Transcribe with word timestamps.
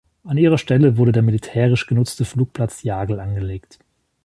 An 0.23 0.35
ihrer 0.35 0.57
Stelle 0.57 0.97
wurde 0.97 1.11
der 1.11 1.21
militärisch 1.21 1.85
genutzte 1.85 2.25
Flugplatz 2.25 2.81
Jagel 2.81 3.19
angelegt. 3.19 3.77